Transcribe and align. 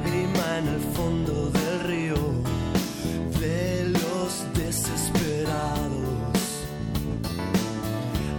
lágrima 0.00 0.58
en 0.58 0.68
el 0.68 0.80
fondo 0.94 1.50
del 1.50 1.80
río 1.80 2.16
de 3.40 3.88
los 3.88 4.46
desesperados. 4.54 6.28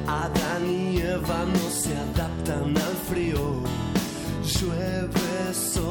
Adán 0.08 0.70
y 0.70 0.98
Eva 0.98 1.46
no 1.46 1.70
se 1.70 1.96
adaptan 1.96 2.78
al 2.78 2.96
frío, 3.10 3.64
llueve 4.44 5.54
sol. 5.54 5.91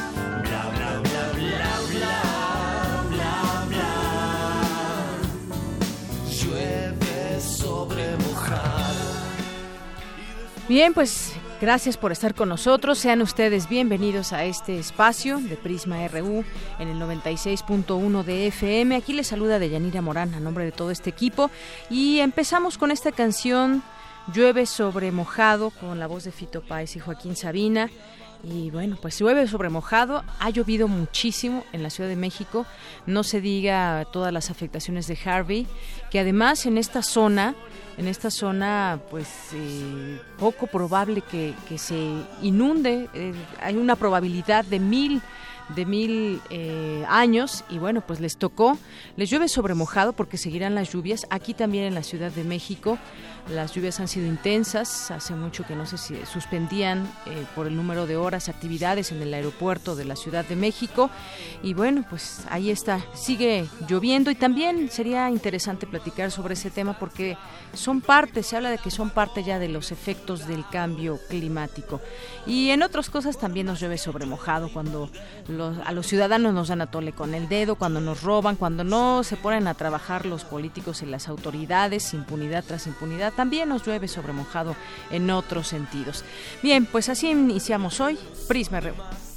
Bien, 10.71 10.93
pues 10.93 11.33
gracias 11.59 11.97
por 11.97 12.13
estar 12.13 12.33
con 12.33 12.47
nosotros. 12.47 12.97
Sean 12.97 13.21
ustedes 13.21 13.67
bienvenidos 13.67 14.31
a 14.31 14.45
este 14.45 14.79
espacio 14.79 15.37
de 15.37 15.57
Prisma 15.57 16.07
RU 16.07 16.45
en 16.79 16.87
el 16.87 16.97
96.1 16.97 18.23
de 18.23 18.47
FM. 18.47 18.95
Aquí 18.95 19.11
les 19.11 19.27
saluda 19.27 19.59
Deyanira 19.59 20.01
Morán 20.01 20.33
a 20.33 20.39
nombre 20.39 20.63
de 20.63 20.71
todo 20.71 20.89
este 20.89 21.09
equipo 21.09 21.51
y 21.89 22.19
empezamos 22.19 22.77
con 22.77 22.89
esta 22.89 23.11
canción 23.11 23.83
Llueve 24.33 24.65
sobre 24.65 25.11
mojado 25.11 25.71
con 25.71 25.99
la 25.99 26.07
voz 26.07 26.23
de 26.23 26.31
Fito 26.31 26.61
Páez 26.61 26.95
y 26.95 26.99
Joaquín 26.99 27.35
Sabina. 27.35 27.89
Y 28.43 28.71
bueno, 28.71 28.97
pues 28.99 29.19
llueve 29.19 29.47
sobre 29.47 29.69
mojado, 29.69 30.23
ha 30.39 30.49
llovido 30.49 30.87
muchísimo 30.87 31.63
en 31.73 31.83
la 31.83 31.91
Ciudad 31.91 32.09
de 32.09 32.15
México, 32.15 32.65
no 33.05 33.23
se 33.23 33.39
diga 33.39 34.05
todas 34.11 34.33
las 34.33 34.49
afectaciones 34.49 35.05
de 35.05 35.17
Harvey, 35.23 35.67
que 36.09 36.19
además 36.19 36.65
en 36.65 36.79
esta 36.79 37.03
zona 37.03 37.55
en 37.97 38.07
esta 38.07 38.31
zona 38.31 38.99
pues 39.09 39.27
eh, 39.53 40.19
poco 40.39 40.67
probable 40.67 41.21
que, 41.21 41.53
se 41.77 41.97
inunde. 42.41 43.09
Eh, 43.13 43.33
hay 43.61 43.75
una 43.75 43.95
probabilidad 43.95 44.65
de 44.65 44.79
mil 44.79 45.21
de 45.75 45.85
mil 45.85 46.41
eh, 46.49 47.05
años 47.07 47.63
y 47.69 47.77
bueno 47.77 48.01
pues 48.01 48.19
les 48.19 48.37
tocó 48.37 48.77
les 49.15 49.29
llueve 49.29 49.47
sobre 49.47 49.73
mojado 49.73 50.13
porque 50.13 50.37
seguirán 50.37 50.75
las 50.75 50.91
lluvias 50.91 51.25
aquí 51.29 51.53
también 51.53 51.85
en 51.85 51.95
la 51.95 52.03
Ciudad 52.03 52.31
de 52.31 52.43
México. 52.43 52.97
Las 53.49 53.73
lluvias 53.73 53.99
han 53.99 54.07
sido 54.07 54.27
intensas, 54.27 55.09
hace 55.09 55.33
mucho 55.33 55.65
que 55.65 55.75
no 55.75 55.85
se 55.85 55.97
suspendían 56.25 57.11
eh, 57.25 57.45
por 57.55 57.65
el 57.65 57.75
número 57.75 58.05
de 58.05 58.15
horas 58.15 58.49
actividades 58.49 59.11
en 59.11 59.21
el 59.21 59.33
aeropuerto 59.33 59.95
de 59.95 60.05
la 60.05 60.15
Ciudad 60.15 60.45
de 60.45 60.55
México. 60.55 61.09
Y 61.63 61.73
bueno, 61.73 62.05
pues 62.07 62.45
ahí 62.49 62.69
está, 62.69 63.01
sigue 63.15 63.65
lloviendo 63.89 64.29
y 64.29 64.35
también 64.35 64.89
sería 64.91 65.29
interesante 65.29 65.87
platicar 65.87 66.29
sobre 66.29 66.53
ese 66.53 66.69
tema 66.69 66.97
porque 66.99 67.35
son 67.73 68.01
parte, 68.01 68.43
se 68.43 68.57
habla 68.57 68.69
de 68.69 68.77
que 68.77 68.91
son 68.91 69.09
parte 69.09 69.43
ya 69.43 69.57
de 69.57 69.69
los 69.69 69.91
efectos 69.91 70.47
del 70.47 70.63
cambio 70.69 71.19
climático. 71.27 71.99
Y 72.45 72.69
en 72.69 72.83
otras 72.83 73.09
cosas 73.09 73.37
también 73.37 73.65
nos 73.65 73.79
llueve 73.79 73.97
sobre 73.97 74.25
mojado 74.27 74.71
cuando 74.71 75.09
a 75.85 75.91
los 75.91 76.07
ciudadanos 76.07 76.53
nos 76.53 76.67
dan 76.67 76.81
a 76.81 76.87
tole 76.87 77.13
con 77.13 77.33
el 77.33 77.47
dedo, 77.47 77.75
cuando 77.75 78.01
nos 78.01 78.21
roban, 78.21 78.55
cuando 78.55 78.83
no 78.83 79.23
se 79.23 79.37
ponen 79.37 79.67
a 79.67 79.73
trabajar 79.73 80.25
los 80.25 80.43
políticos 80.43 81.01
y 81.01 81.05
las 81.05 81.27
autoridades, 81.27 82.13
impunidad 82.13 82.63
tras 82.67 82.87
impunidad 82.87 83.33
también 83.33 83.69
nos 83.69 83.85
llueve 83.85 84.07
sobre 84.07 84.33
mojado 84.33 84.75
en 85.09 85.29
otros 85.29 85.67
sentidos. 85.67 86.23
Bien, 86.61 86.85
pues 86.85 87.09
así 87.09 87.29
iniciamos 87.29 87.99
hoy 87.99 88.17
Prisma 88.47 88.79
RU. 88.79 89.30